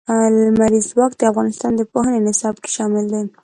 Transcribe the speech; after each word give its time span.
لمریز 0.37 0.85
ځواک 0.91 1.11
د 1.17 1.21
افغانستان 1.31 1.71
د 1.75 1.81
پوهنې 1.91 2.19
نصاب 2.27 2.55
کې 2.63 2.69
شامل 2.75 3.05
دي. 3.13 3.23